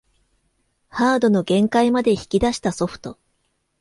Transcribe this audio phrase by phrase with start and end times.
[0.89, 3.19] ハードの限界まで引き出したソフト